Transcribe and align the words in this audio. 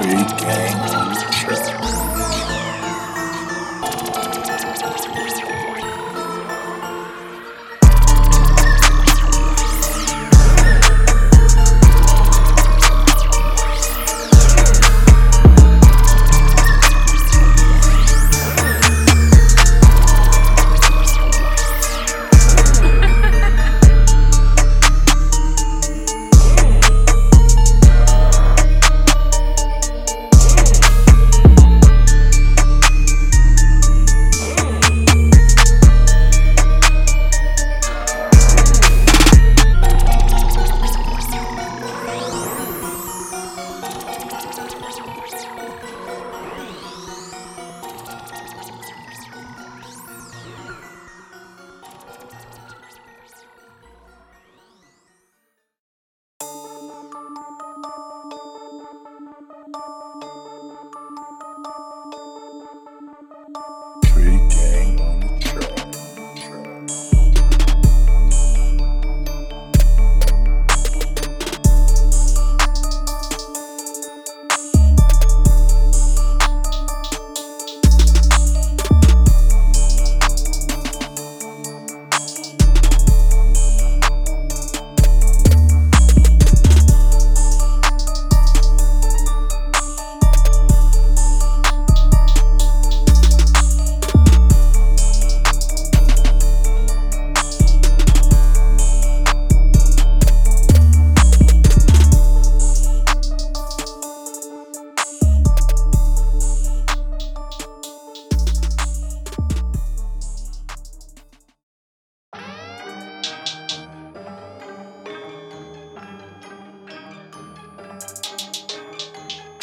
Street 0.00 0.38
Gang. 0.38 0.99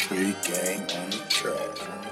Tree 0.08 0.34
gang 0.42 0.80
on 0.96 1.10
the 1.10 1.22
track. 1.28 2.07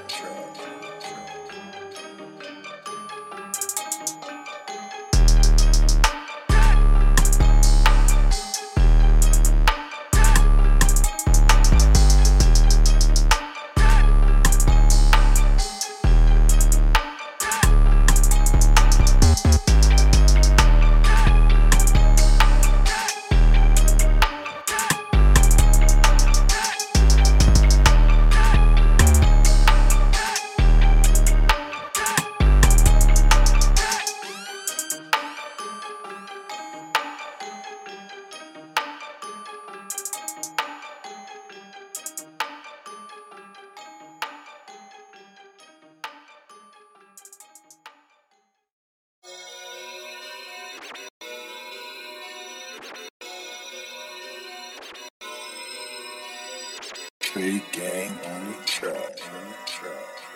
Tree 57.36 57.62
gang 57.70 58.12
on 58.24 58.46
the 58.46 58.56
track. 58.64 58.94
On 58.96 59.44
the 59.50 59.56
track. 59.66 60.35